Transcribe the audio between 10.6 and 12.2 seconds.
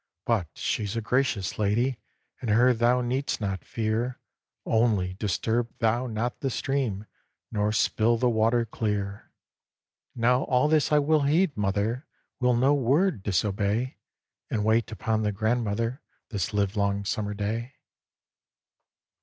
this I will heed, mother,